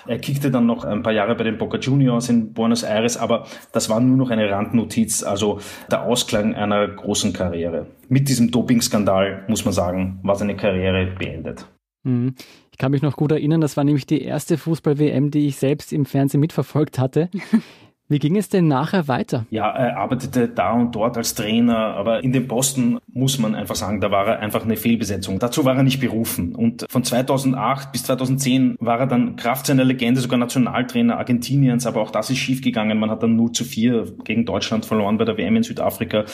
Er 0.07 0.19
kickte 0.19 0.51
dann 0.51 0.67
noch 0.67 0.85
ein 0.85 1.03
paar 1.03 1.13
Jahre 1.13 1.35
bei 1.35 1.45
den 1.45 1.59
Boca 1.59 1.79
Juniors 1.79 2.29
in 2.29 2.53
Buenos 2.53 2.83
Aires, 2.83 3.17
aber 3.17 3.47
das 3.73 3.89
war 3.89 4.01
nur 4.01 4.17
noch 4.17 4.31
eine 4.31 4.51
Randnotiz, 4.51 5.23
also 5.23 5.61
der 5.91 6.03
Ausklang 6.03 6.55
einer 6.55 6.87
großen 6.87 7.33
Karriere. 7.33 7.87
Mit 8.09 8.29
diesem 8.29 8.51
Dopingskandal, 8.51 9.45
muss 9.49 9.65
man 9.65 9.73
sagen, 9.73 10.21
war 10.23 10.35
seine 10.35 10.57
Karriere 10.57 11.07
beendet. 11.19 11.67
Mhm. 12.03 12.35
Ich 12.73 12.79
kann 12.79 12.93
mich 12.93 13.03
noch 13.03 13.17
gut 13.17 13.33
erinnern, 13.33 13.61
das 13.61 13.77
war 13.77 13.85
nämlich 13.85 14.07
die 14.07 14.23
erste 14.23 14.57
Fußball-WM, 14.57 15.31
die 15.31 15.49
ich 15.49 15.57
selbst 15.57 15.93
im 15.93 16.07
Fernsehen 16.07 16.41
mitverfolgt 16.41 16.99
hatte. 16.99 17.29
Wie 18.11 18.19
ging 18.19 18.37
es 18.37 18.49
denn 18.49 18.67
nachher 18.67 19.07
weiter? 19.07 19.47
Ja, 19.51 19.71
er 19.71 19.97
arbeitete 19.99 20.49
da 20.49 20.73
und 20.73 20.97
dort 20.97 21.17
als 21.17 21.37
Trainer, 21.37 21.95
aber 21.95 22.25
in 22.25 22.33
dem 22.33 22.49
Posten 22.49 22.99
muss 23.07 23.39
man 23.39 23.55
einfach 23.55 23.77
sagen, 23.77 24.01
da 24.01 24.11
war 24.11 24.27
er 24.27 24.41
einfach 24.41 24.65
eine 24.65 24.77
Fehlbesetzung. 24.77 25.39
Dazu 25.39 25.65
war 25.65 25.77
er 25.77 25.85
nicht 25.85 26.01
berufen. 26.01 26.57
Und 26.57 26.87
von 26.91 27.05
2008 27.05 27.93
bis 27.93 28.03
2010 28.03 28.75
war 28.81 28.99
er 28.99 29.07
dann 29.07 29.37
Kraft 29.37 29.67
seiner 29.67 29.85
Legende 29.85 30.21
sogar 30.21 30.41
Nationaltrainer 30.41 31.19
Argentiniens, 31.19 31.87
aber 31.87 32.01
auch 32.01 32.11
das 32.11 32.31
ist 32.31 32.39
schiefgegangen. 32.39 32.99
Man 32.99 33.11
hat 33.11 33.23
dann 33.23 33.37
0 33.37 33.53
zu 33.53 33.65
4 33.65 34.17
gegen 34.25 34.45
Deutschland 34.45 34.87
verloren 34.87 35.17
bei 35.17 35.25
der 35.25 35.39
WM 35.39 35.55
in 35.55 35.63
Südafrika. 35.63 36.25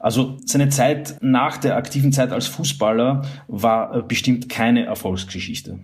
Also 0.00 0.36
seine 0.44 0.68
Zeit 0.68 1.16
nach 1.22 1.56
der 1.56 1.76
aktiven 1.76 2.12
Zeit 2.12 2.30
als 2.30 2.46
Fußballer 2.46 3.22
war 3.48 4.02
bestimmt 4.02 4.50
keine 4.50 4.84
Erfolgsgeschichte. 4.84 5.78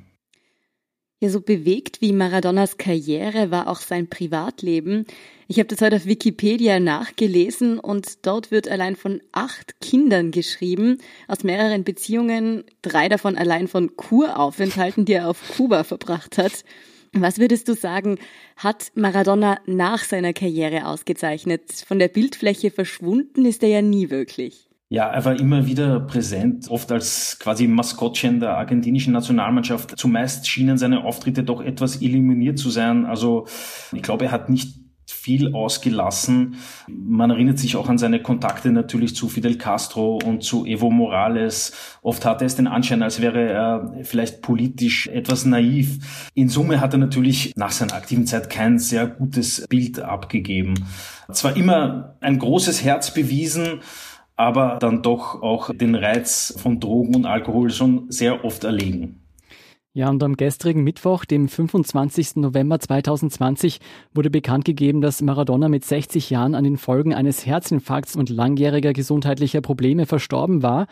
Ja, 1.21 1.31
so 1.31 1.41
bewegt 1.41 2.03
wie 2.03 2.13
Maradonas 2.13 2.77
Karriere 2.77 3.51
war 3.51 3.67
auch 3.67 3.81
sein 3.81 4.09
Privatleben. 4.09 5.07
Ich 5.51 5.59
habe 5.59 5.69
das 5.69 5.81
heute 5.81 5.97
auf 5.97 6.05
Wikipedia 6.05 6.79
nachgelesen 6.79 7.79
und 7.79 8.27
dort 8.27 8.51
wird 8.51 8.69
allein 8.69 8.97
von 8.97 9.23
acht 9.33 9.81
Kindern 9.81 10.31
geschrieben, 10.31 10.99
aus 11.27 11.43
mehreren 11.43 11.85
Beziehungen, 11.85 12.65
drei 12.83 13.09
davon 13.09 13.39
allein 13.39 13.67
von 13.67 13.97
Kuraufenthalten, 13.97 15.07
die 15.07 15.15
er 15.15 15.27
auf 15.27 15.41
Kuba 15.57 15.85
verbracht 15.85 16.37
hat. 16.37 16.65
Was 17.15 17.39
würdest 17.39 17.67
du 17.67 17.75
sagen, 17.75 18.19
hat 18.59 18.89
Maradona 18.95 19.59
nach 19.65 20.05
seiner 20.05 20.35
Karriere 20.35 20.85
ausgezeichnet? 20.85 21.63
Von 21.87 21.99
der 21.99 22.09
Bildfläche 22.09 22.71
verschwunden 22.71 23.47
ist 23.47 23.63
er 23.63 23.71
ja 23.71 23.81
nie 23.81 24.11
wirklich. 24.11 24.69
Ja, 24.91 25.09
er 25.09 25.25
war 25.25 25.41
immer 25.41 25.67
wieder 25.67 26.01
präsent, 26.01 26.69
oft 26.69 26.93
als 26.93 27.39
quasi 27.41 27.67
Maskottchen 27.67 28.41
der 28.41 28.59
argentinischen 28.59 29.15
Nationalmannschaft. 29.15 29.99
Zumeist 29.99 30.47
schienen 30.47 30.77
seine 30.77 31.05
Auftritte 31.05 31.43
doch 31.43 31.63
etwas 31.63 32.03
illuminiert 32.03 32.59
zu 32.59 32.69
sein. 32.69 33.07
Also 33.07 33.47
ich 33.95 34.03
glaube, 34.03 34.27
er 34.27 34.33
hat 34.33 34.51
nicht 34.51 34.88
viel 35.11 35.55
ausgelassen. 35.55 36.57
Man 36.87 37.31
erinnert 37.31 37.59
sich 37.59 37.77
auch 37.77 37.89
an 37.89 37.99
seine 37.99 38.23
Kontakte 38.23 38.71
natürlich 38.71 39.15
zu 39.15 39.29
Fidel 39.29 39.57
Castro 39.57 40.19
und 40.25 40.43
zu 40.43 40.67
Evo 40.67 40.91
Morales. 40.91 41.73
Oft 42.03 42.25
hatte 42.25 42.45
es 42.45 42.57
den 42.57 42.67
Anschein, 42.67 43.03
als 43.03 43.21
wäre 43.21 43.49
er 43.49 43.95
vielleicht 44.03 44.43
politisch 44.43 45.07
etwas 45.09 45.45
naiv. 45.45 46.31
In 46.35 46.49
Summe 46.49 46.81
hat 46.81 46.93
er 46.93 46.99
natürlich 46.99 47.53
nach 47.57 47.73
seiner 47.73 47.95
aktiven 47.95 48.27
Zeit 48.27 48.51
kein 48.51 48.79
sehr 48.79 49.07
gutes 49.07 49.67
Bild 49.69 50.01
abgegeben. 50.01 50.75
Zwar 51.33 51.57
immer 51.57 52.17
ein 52.21 52.39
großes 52.39 52.85
Herz 52.85 53.13
bewiesen, 53.13 53.81
aber 54.37 54.79
dann 54.81 55.03
doch 55.03 55.43
auch 55.43 55.75
den 55.75 55.95
Reiz 55.95 56.55
von 56.57 56.81
Drogen 56.81 57.17
und 57.17 57.27
Alkohol 57.27 57.71
schon 57.71 58.11
sehr 58.11 58.45
oft 58.45 58.65
erlegen. 58.65 59.28
Ja, 59.99 60.11
und 60.11 60.23
am 60.23 60.37
gestrigen 60.37 60.85
Mittwoch, 60.85 61.25
dem 61.25 61.49
25. 61.49 62.37
November 62.37 62.79
2020, 62.79 63.81
wurde 64.15 64.31
bekannt 64.31 64.65
gegeben, 64.65 65.01
dass 65.01 65.23
Maradona 65.23 65.69
mit 65.69 65.85
60 65.85 66.31
Jahren 66.31 66.55
an 66.55 66.63
den 66.63 66.77
Folgen 66.77 67.15
eines 67.15 67.45
Herzinfarkts 67.45 68.15
und 68.15 68.31
langjähriger 68.31 68.93
gesundheitlicher 68.93 69.61
Probleme 69.61 70.07
verstorben 70.07 70.63
war. 70.63 70.87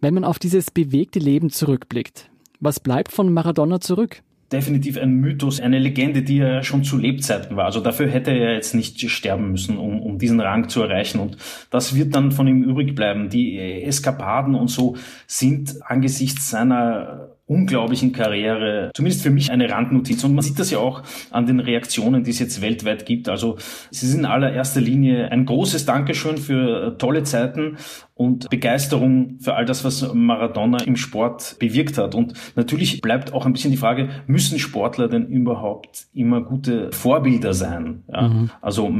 Wenn 0.00 0.14
man 0.14 0.22
auf 0.22 0.38
dieses 0.38 0.70
bewegte 0.70 1.18
Leben 1.18 1.50
zurückblickt, 1.50 2.30
was 2.60 2.78
bleibt 2.78 3.10
von 3.10 3.32
Maradona 3.32 3.80
zurück? 3.80 4.22
definitiv 4.52 4.96
ein 4.96 5.16
Mythos, 5.16 5.60
eine 5.60 5.78
Legende, 5.78 6.22
die 6.22 6.38
er 6.38 6.62
schon 6.62 6.82
zu 6.82 6.96
Lebzeiten 6.96 7.56
war. 7.56 7.66
Also 7.66 7.80
dafür 7.80 8.08
hätte 8.08 8.30
er 8.30 8.54
jetzt 8.54 8.74
nicht 8.74 8.98
sterben 9.10 9.50
müssen, 9.50 9.76
um, 9.76 10.00
um 10.00 10.18
diesen 10.18 10.40
Rang 10.40 10.70
zu 10.70 10.80
erreichen. 10.80 11.18
Und 11.20 11.36
das 11.70 11.94
wird 11.94 12.14
dann 12.14 12.32
von 12.32 12.46
ihm 12.46 12.62
übrig 12.62 12.94
bleiben. 12.94 13.28
Die 13.28 13.58
Eskapaden 13.58 14.54
und 14.54 14.68
so 14.68 14.96
sind 15.26 15.82
angesichts 15.82 16.48
seiner 16.48 17.36
unglaublichen 17.48 18.12
Karriere, 18.12 18.90
zumindest 18.94 19.22
für 19.22 19.30
mich 19.30 19.50
eine 19.50 19.70
Randnotiz. 19.70 20.22
Und 20.22 20.34
man 20.34 20.44
sieht 20.44 20.58
das 20.58 20.70
ja 20.70 20.78
auch 20.78 21.02
an 21.30 21.46
den 21.46 21.60
Reaktionen, 21.60 22.22
die 22.22 22.30
es 22.30 22.38
jetzt 22.38 22.60
weltweit 22.60 23.06
gibt. 23.06 23.28
Also 23.28 23.56
es 23.90 24.02
ist 24.02 24.14
in 24.14 24.26
allererster 24.26 24.82
Linie 24.82 25.32
ein 25.32 25.46
großes 25.46 25.86
Dankeschön 25.86 26.36
für 26.36 26.96
tolle 26.98 27.22
Zeiten 27.22 27.78
und 28.14 28.50
Begeisterung 28.50 29.38
für 29.40 29.54
all 29.54 29.64
das, 29.64 29.82
was 29.82 30.12
Maradona 30.12 30.82
im 30.84 30.96
Sport 30.96 31.56
bewirkt 31.58 31.96
hat. 31.96 32.14
Und 32.14 32.34
natürlich 32.54 33.00
bleibt 33.00 33.32
auch 33.32 33.46
ein 33.46 33.54
bisschen 33.54 33.70
die 33.70 33.78
Frage, 33.78 34.10
müssen 34.26 34.58
Sportler 34.58 35.08
denn 35.08 35.26
überhaupt 35.26 36.08
immer 36.12 36.42
gute 36.42 36.92
Vorbilder 36.92 37.54
sein? 37.54 38.04
Ja? 38.12 38.28
Mhm. 38.28 38.50
Also 38.60 38.92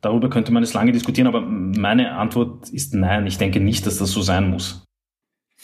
darüber 0.00 0.30
könnte 0.30 0.52
man 0.52 0.64
es 0.64 0.74
lange 0.74 0.90
diskutieren, 0.90 1.28
aber 1.28 1.42
meine 1.42 2.16
Antwort 2.16 2.70
ist 2.70 2.92
nein. 2.94 3.26
Ich 3.26 3.38
denke 3.38 3.60
nicht, 3.60 3.86
dass 3.86 3.98
das 3.98 4.10
so 4.10 4.20
sein 4.20 4.50
muss. 4.50 4.84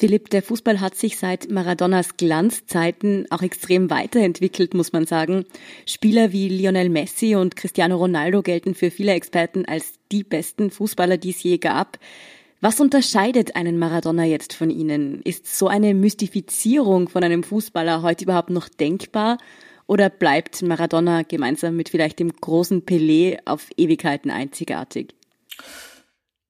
Philipp, 0.00 0.30
der 0.30 0.42
Fußball 0.42 0.80
hat 0.80 0.94
sich 0.94 1.18
seit 1.18 1.50
Maradonas 1.50 2.16
Glanzzeiten 2.16 3.26
auch 3.28 3.42
extrem 3.42 3.90
weiterentwickelt, 3.90 4.72
muss 4.72 4.94
man 4.94 5.04
sagen. 5.04 5.44
Spieler 5.84 6.32
wie 6.32 6.48
Lionel 6.48 6.88
Messi 6.88 7.36
und 7.36 7.54
Cristiano 7.54 7.98
Ronaldo 7.98 8.40
gelten 8.40 8.74
für 8.74 8.90
viele 8.90 9.12
Experten 9.12 9.66
als 9.66 9.98
die 10.10 10.24
besten 10.24 10.70
Fußballer, 10.70 11.18
die 11.18 11.32
es 11.32 11.42
je 11.42 11.58
gab. 11.58 11.98
Was 12.62 12.80
unterscheidet 12.80 13.56
einen 13.56 13.78
Maradona 13.78 14.24
jetzt 14.24 14.54
von 14.54 14.70
ihnen? 14.70 15.20
Ist 15.20 15.58
so 15.58 15.68
eine 15.68 15.92
Mystifizierung 15.92 17.10
von 17.10 17.22
einem 17.22 17.42
Fußballer 17.42 18.00
heute 18.00 18.24
überhaupt 18.24 18.48
noch 18.48 18.70
denkbar? 18.70 19.36
Oder 19.86 20.08
bleibt 20.08 20.62
Maradona 20.62 21.24
gemeinsam 21.24 21.76
mit 21.76 21.90
vielleicht 21.90 22.20
dem 22.20 22.32
großen 22.32 22.86
Pelé 22.86 23.36
auf 23.44 23.68
Ewigkeiten 23.76 24.30
einzigartig? 24.30 25.12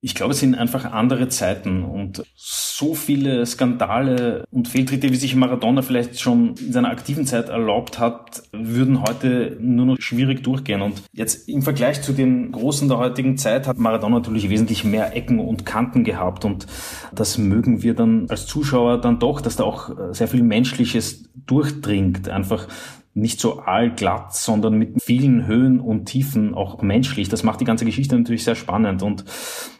Ich 0.02 0.14
glaube, 0.14 0.32
es 0.32 0.40
sind 0.40 0.54
einfach 0.54 0.86
andere 0.92 1.28
Zeiten 1.28 1.84
und 1.84 2.22
so 2.34 2.94
viele 2.94 3.44
Skandale 3.44 4.44
und 4.50 4.66
Fehltritte, 4.66 5.10
wie 5.10 5.16
sich 5.16 5.36
Maradona 5.36 5.82
vielleicht 5.82 6.18
schon 6.18 6.54
in 6.56 6.72
seiner 6.72 6.88
aktiven 6.88 7.26
Zeit 7.26 7.50
erlaubt 7.50 7.98
hat, 7.98 8.42
würden 8.52 9.02
heute 9.02 9.58
nur 9.60 9.84
noch 9.84 10.00
schwierig 10.00 10.42
durchgehen. 10.42 10.80
Und 10.80 11.02
jetzt 11.12 11.46
im 11.50 11.60
Vergleich 11.60 12.00
zu 12.00 12.14
den 12.14 12.50
Großen 12.50 12.88
der 12.88 12.96
heutigen 12.96 13.36
Zeit 13.36 13.66
hat 13.66 13.78
Maradona 13.78 14.16
natürlich 14.16 14.48
wesentlich 14.48 14.84
mehr 14.84 15.14
Ecken 15.14 15.38
und 15.38 15.66
Kanten 15.66 16.02
gehabt 16.02 16.46
und 16.46 16.66
das 17.14 17.36
mögen 17.36 17.82
wir 17.82 17.94
dann 17.94 18.26
als 18.30 18.46
Zuschauer 18.46 19.02
dann 19.02 19.18
doch, 19.18 19.42
dass 19.42 19.56
da 19.56 19.64
auch 19.64 19.90
sehr 20.12 20.28
viel 20.28 20.42
Menschliches 20.42 21.24
durchdringt. 21.34 22.28
Einfach 22.30 22.68
nicht 23.12 23.40
so 23.40 23.60
allglatt, 23.60 24.34
sondern 24.34 24.74
mit 24.74 25.02
vielen 25.02 25.46
Höhen 25.46 25.80
und 25.80 26.04
Tiefen 26.06 26.54
auch 26.54 26.80
menschlich. 26.80 27.28
Das 27.28 27.42
macht 27.42 27.60
die 27.60 27.64
ganze 27.64 27.84
Geschichte 27.84 28.16
natürlich 28.16 28.44
sehr 28.44 28.54
spannend 28.54 29.02
und 29.02 29.24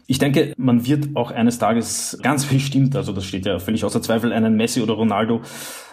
ich 0.07 0.19
denke, 0.19 0.55
man 0.57 0.85
wird 0.87 1.15
auch 1.15 1.31
eines 1.31 1.61
Tages 1.61 2.19
ganz 2.23 2.45
bestimmt, 2.53 2.97
also 2.97 3.13
das 3.13 3.25
steht 3.25 3.47
ja 3.47 3.61
völlig 3.61 3.85
außer 3.85 4.03
Zweifel, 4.03 4.33
einen 4.33 4.57
Messi 4.57 4.81
oder 4.81 4.95
Ronaldo 4.95 5.43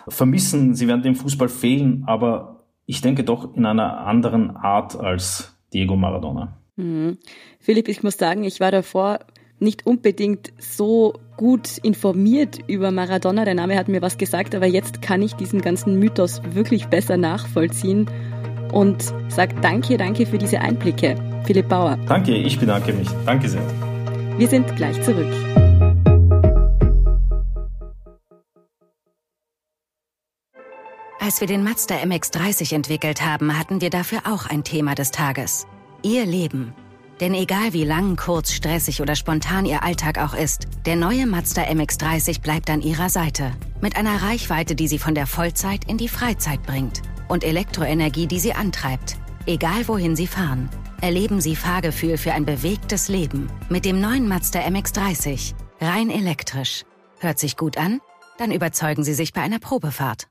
vermissen. 0.08 0.74
Sie 0.74 0.88
werden 0.88 1.04
dem 1.04 1.16
Fußball 1.16 1.50
fehlen, 1.50 2.04
aber 2.08 2.66
ich 2.88 3.02
denke 3.02 3.24
doch 3.24 3.56
in 3.56 3.66
einer 3.66 4.00
anderen 4.08 4.56
Art 4.56 4.96
als 4.96 5.56
Diego 5.72 5.96
Maradona. 5.96 6.58
Mhm. 6.78 7.18
Philipp, 7.60 7.88
ich 7.90 8.02
muss 8.02 8.18
sagen, 8.18 8.44
ich 8.44 8.60
war 8.60 8.72
davor 8.72 9.20
nicht 9.60 9.86
unbedingt 9.86 10.52
so 10.58 11.14
gut 11.38 11.78
informiert 11.78 12.60
über 12.68 12.92
Maradona. 12.92 13.46
Der 13.46 13.54
Name 13.54 13.78
hat 13.78 13.88
mir 13.88 14.02
was 14.02 14.18
gesagt, 14.18 14.56
aber 14.56 14.66
jetzt 14.66 15.02
kann 15.02 15.22
ich 15.22 15.36
diesen 15.36 15.62
ganzen 15.62 15.98
Mythos 16.00 16.42
wirklich 16.52 16.88
besser 16.88 17.16
nachvollziehen 17.16 18.10
und 18.74 19.14
sage 19.30 19.56
danke, 19.62 19.98
danke 19.98 20.26
für 20.26 20.38
diese 20.38 20.60
Einblicke. 20.60 21.16
Philipp 21.46 21.70
Bauer. 21.70 21.98
Danke, 22.08 22.36
ich 22.36 22.60
bedanke 22.60 22.92
mich. 22.92 23.08
Danke 23.26 23.48
sehr. 23.48 23.62
Wir 24.38 24.48
sind 24.48 24.76
gleich 24.76 25.02
zurück. 25.04 25.32
Als 31.20 31.42
wir 31.42 31.48
den 31.48 31.64
Mazda 31.64 31.96
MX30 31.96 32.74
entwickelt 32.74 33.22
haben, 33.26 33.58
hatten 33.58 33.82
wir 33.82 33.90
dafür 33.90 34.20
auch 34.26 34.46
ein 34.46 34.64
Thema 34.64 34.96
des 34.96 35.12
Tages. 35.12 35.68
Ihr 36.02 36.26
Leben. 36.26 36.74
Denn 37.20 37.34
egal 37.34 37.74
wie 37.74 37.84
lang, 37.84 38.16
kurz, 38.16 38.52
stressig 38.54 39.02
oder 39.02 39.16
spontan 39.16 39.66
Ihr 39.66 39.84
Alltag 39.84 40.20
auch 40.20 40.36
ist, 40.36 40.68
der 40.86 40.96
neue 40.96 41.26
Mazda 41.26 41.64
MX30 41.64 42.42
bleibt 42.42 42.70
an 42.70 42.82
Ihrer 42.82 43.10
Seite. 43.10 43.52
Mit 43.82 43.96
einer 43.96 44.22
Reichweite, 44.22 44.76
die 44.76 44.88
Sie 44.88 45.00
von 45.00 45.16
der 45.16 45.26
Vollzeit 45.26 45.90
in 45.90 45.98
die 45.98 46.10
Freizeit 46.10 46.62
bringt. 46.64 47.02
Und 47.28 47.44
Elektroenergie, 47.44 48.28
die 48.28 48.40
Sie 48.40 48.54
antreibt. 48.54 49.18
Egal 49.48 49.88
wohin 49.88 50.16
Sie 50.16 50.28
fahren. 50.28 50.70
Erleben 51.02 51.42
Sie 51.42 51.56
Fahrgefühl 51.56 52.18
für 52.18 52.34
ein 52.34 52.46
bewegtes 52.46 53.08
Leben. 53.08 53.50
Mit 53.70 53.86
dem 53.86 54.00
neuen 54.00 54.28
Mazda 54.28 54.60
MX30. 54.60 55.54
Rein 55.82 56.10
elektrisch. 56.10 56.84
Hört 57.20 57.40
sich 57.40 57.58
gut 57.58 57.78
an? 57.78 58.00
Dann 58.38 58.52
überzeugen 58.52 59.04
Sie 59.04 59.14
sich 59.16 59.34
bei 59.34 59.42
einer 59.42 59.60
Probefahrt. 59.60 60.28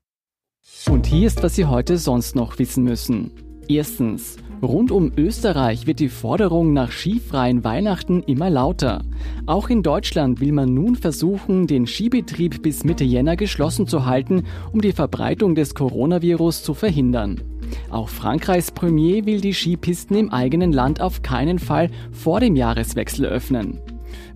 Und 0.89 1.07
hier 1.07 1.27
ist, 1.27 1.43
was 1.43 1.57
Sie 1.57 1.65
heute 1.65 1.99
sonst 1.99 2.37
noch 2.37 2.59
wissen 2.59 2.85
müssen. 2.85 3.46
Erstens. 3.69 4.37
Rund 4.63 4.91
um 4.91 5.13
Österreich 5.17 5.87
wird 5.87 6.01
die 6.01 6.09
Forderung 6.09 6.73
nach 6.73 6.91
skifreien 6.91 7.63
Weihnachten 7.63 8.23
immer 8.23 8.49
lauter. 8.49 9.05
Auch 9.45 9.69
in 9.69 9.83
Deutschland 9.83 10.41
will 10.41 10.53
man 10.53 10.73
nun 10.73 10.97
versuchen, 10.97 11.67
den 11.67 11.87
Skibetrieb 11.87 12.63
bis 12.63 12.83
Mitte 12.83 13.05
Jänner 13.05 13.37
geschlossen 13.37 13.87
zu 13.87 14.07
halten, 14.07 14.45
um 14.73 14.81
die 14.81 14.93
Verbreitung 14.93 15.55
des 15.55 15.75
Coronavirus 15.75 16.63
zu 16.63 16.73
verhindern. 16.73 17.43
Auch 17.91 18.09
Frankreichs 18.09 18.71
Premier 18.71 19.27
will 19.27 19.41
die 19.41 19.53
Skipisten 19.53 20.17
im 20.17 20.31
eigenen 20.31 20.73
Land 20.73 21.01
auf 21.01 21.23
keinen 21.23 21.59
Fall 21.59 21.91
vor 22.13 22.41
dem 22.41 22.57
Jahreswechsel 22.57 23.27
öffnen. 23.27 23.81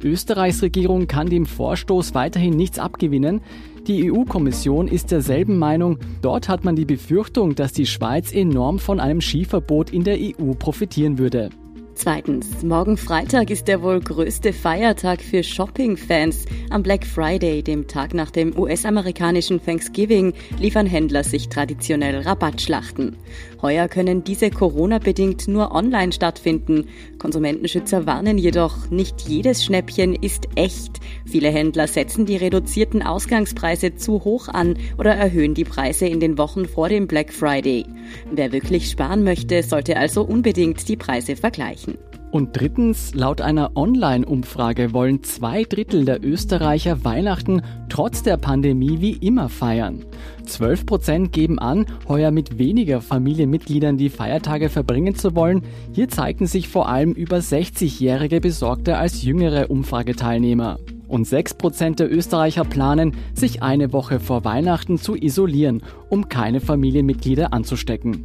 Österreichs 0.02 0.62
Regierung 0.62 1.06
kann 1.06 1.28
dem 1.28 1.46
Vorstoß 1.46 2.14
weiterhin 2.14 2.56
nichts 2.56 2.78
abgewinnen. 2.78 3.40
Die 3.86 4.10
EU-Kommission 4.10 4.88
ist 4.88 5.10
derselben 5.10 5.58
Meinung. 5.58 5.98
Dort 6.22 6.48
hat 6.48 6.64
man 6.64 6.76
die 6.76 6.84
Befürchtung, 6.84 7.54
dass 7.54 7.72
die 7.72 7.86
Schweiz 7.86 8.32
enorm 8.32 8.78
von 8.78 9.00
einem 9.00 9.20
Skiverbot 9.20 9.90
in 9.90 10.04
der 10.04 10.18
EU 10.18 10.52
profitieren 10.52 11.18
würde. 11.18 11.50
Zweitens, 11.94 12.62
morgen 12.62 12.96
Freitag 12.96 13.50
ist 13.50 13.68
der 13.68 13.82
wohl 13.82 14.00
größte 14.00 14.52
Feiertag 14.54 15.20
für 15.20 15.42
Shopping-Fans. 15.42 16.46
Am 16.70 16.82
Black 16.82 17.04
Friday, 17.04 17.62
dem 17.62 17.88
Tag 17.88 18.14
nach 18.14 18.30
dem 18.30 18.58
US-amerikanischen 18.58 19.62
Thanksgiving, 19.62 20.32
liefern 20.58 20.86
Händler 20.86 21.24
sich 21.24 21.48
traditionell 21.50 22.22
Rabattschlachten. 22.22 23.16
Heuer 23.60 23.88
können 23.88 24.24
diese 24.24 24.50
Corona-bedingt 24.50 25.48
nur 25.48 25.72
online 25.74 26.12
stattfinden. 26.12 26.86
Konsumentenschützer 27.18 28.06
warnen 28.06 28.38
jedoch, 28.38 28.88
nicht 28.88 29.28
jedes 29.28 29.62
Schnäppchen 29.62 30.14
ist 30.14 30.48
echt. 30.54 31.00
Viele 31.26 31.50
Händler 31.50 31.86
setzen 31.86 32.24
die 32.24 32.36
reduzierten 32.36 33.02
Ausgangspreise 33.02 33.96
zu 33.96 34.24
hoch 34.24 34.48
an 34.48 34.78
oder 34.96 35.14
erhöhen 35.14 35.52
die 35.54 35.64
Preise 35.64 36.06
in 36.06 36.20
den 36.20 36.38
Wochen 36.38 36.64
vor 36.66 36.88
dem 36.88 37.06
Black 37.06 37.32
Friday. 37.32 37.84
Wer 38.30 38.52
wirklich 38.52 38.90
sparen 38.90 39.22
möchte, 39.22 39.62
sollte 39.62 39.98
also 39.98 40.22
unbedingt 40.22 40.88
die 40.88 40.96
Preise 40.96 41.36
vergleichen. 41.36 41.89
Und 42.30 42.56
drittens, 42.56 43.12
laut 43.12 43.40
einer 43.40 43.76
Online-Umfrage 43.76 44.92
wollen 44.92 45.24
zwei 45.24 45.64
Drittel 45.64 46.04
der 46.04 46.24
Österreicher 46.24 47.04
Weihnachten 47.04 47.62
trotz 47.88 48.22
der 48.22 48.36
Pandemie 48.36 49.00
wie 49.00 49.14
immer 49.14 49.48
feiern. 49.48 50.04
12 50.46 50.86
Prozent 50.86 51.32
geben 51.32 51.58
an, 51.58 51.86
heuer 52.06 52.30
mit 52.30 52.56
weniger 52.56 53.00
Familienmitgliedern 53.00 53.98
die 53.98 54.10
Feiertage 54.10 54.68
verbringen 54.68 55.16
zu 55.16 55.34
wollen. 55.34 55.62
Hier 55.92 56.08
zeigten 56.08 56.46
sich 56.46 56.68
vor 56.68 56.88
allem 56.88 57.12
über 57.12 57.38
60-Jährige 57.38 58.40
besorgter 58.40 58.98
als 58.98 59.24
jüngere 59.24 59.68
Umfrageteilnehmer. 59.68 60.78
Und 61.08 61.26
6 61.26 61.54
Prozent 61.54 61.98
der 61.98 62.12
Österreicher 62.12 62.64
planen, 62.64 63.16
sich 63.34 63.60
eine 63.64 63.92
Woche 63.92 64.20
vor 64.20 64.44
Weihnachten 64.44 64.98
zu 64.98 65.16
isolieren, 65.16 65.82
um 66.08 66.28
keine 66.28 66.60
Familienmitglieder 66.60 67.52
anzustecken. 67.52 68.24